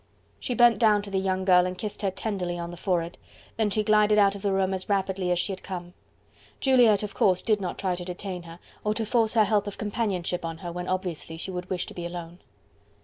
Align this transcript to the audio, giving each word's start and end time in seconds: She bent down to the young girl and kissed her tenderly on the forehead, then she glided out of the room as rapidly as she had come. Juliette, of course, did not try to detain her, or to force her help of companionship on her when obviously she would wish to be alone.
She 0.39 0.55
bent 0.55 0.79
down 0.79 1.03
to 1.03 1.11
the 1.11 1.19
young 1.19 1.45
girl 1.45 1.67
and 1.67 1.77
kissed 1.77 2.01
her 2.01 2.09
tenderly 2.09 2.57
on 2.57 2.71
the 2.71 2.75
forehead, 2.75 3.19
then 3.57 3.69
she 3.69 3.83
glided 3.83 4.17
out 4.17 4.33
of 4.33 4.41
the 4.41 4.51
room 4.51 4.73
as 4.73 4.89
rapidly 4.89 5.29
as 5.29 5.37
she 5.37 5.51
had 5.51 5.61
come. 5.61 5.93
Juliette, 6.59 7.03
of 7.03 7.13
course, 7.13 7.43
did 7.43 7.61
not 7.61 7.77
try 7.77 7.93
to 7.93 8.03
detain 8.03 8.41
her, 8.41 8.57
or 8.83 8.95
to 8.95 9.05
force 9.05 9.35
her 9.35 9.43
help 9.43 9.67
of 9.67 9.77
companionship 9.77 10.43
on 10.43 10.57
her 10.65 10.71
when 10.71 10.87
obviously 10.87 11.37
she 11.37 11.51
would 11.51 11.69
wish 11.69 11.85
to 11.85 11.93
be 11.93 12.07
alone. 12.07 12.39